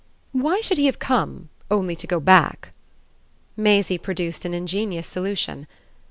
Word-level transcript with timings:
"Why 0.31 0.61
should 0.61 0.79
he 0.79 0.87
have 0.87 0.97
come 0.97 1.49
only 1.69 1.95
to 1.97 2.07
go 2.07 2.19
back?" 2.19 2.71
Maisie 3.55 3.99
produced 3.99 4.45
an 4.45 4.53
ingenious 4.55 5.05
solution. 5.05 5.67